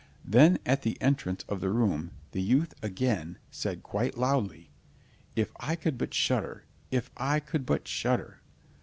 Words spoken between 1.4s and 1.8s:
of the